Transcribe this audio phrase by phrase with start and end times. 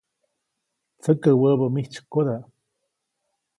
[1.01, 2.35] Tsäkä wäbä mijtsykoda.